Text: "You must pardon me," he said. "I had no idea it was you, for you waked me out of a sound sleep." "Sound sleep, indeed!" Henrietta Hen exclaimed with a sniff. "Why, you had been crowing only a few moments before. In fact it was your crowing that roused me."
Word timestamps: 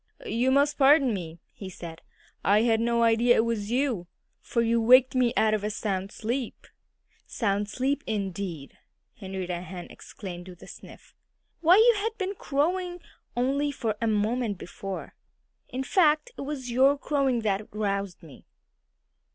"You 0.25 0.49
must 0.49 0.79
pardon 0.79 1.13
me," 1.13 1.41
he 1.51 1.69
said. 1.69 2.01
"I 2.43 2.63
had 2.63 2.79
no 2.79 3.03
idea 3.03 3.35
it 3.35 3.45
was 3.45 3.69
you, 3.69 4.07
for 4.39 4.63
you 4.63 4.81
waked 4.81 5.13
me 5.13 5.31
out 5.37 5.53
of 5.53 5.63
a 5.63 5.69
sound 5.69 6.11
sleep." 6.11 6.65
"Sound 7.27 7.69
sleep, 7.69 8.03
indeed!" 8.07 8.79
Henrietta 9.17 9.61
Hen 9.61 9.85
exclaimed 9.91 10.49
with 10.49 10.63
a 10.63 10.67
sniff. 10.67 11.13
"Why, 11.59 11.75
you 11.75 11.93
had 12.01 12.17
been 12.17 12.33
crowing 12.33 12.99
only 13.37 13.69
a 13.69 13.73
few 13.73 13.93
moments 14.07 14.57
before. 14.57 15.13
In 15.69 15.83
fact 15.83 16.31
it 16.35 16.41
was 16.41 16.71
your 16.71 16.97
crowing 16.97 17.41
that 17.41 17.67
roused 17.71 18.23
me." 18.23 18.47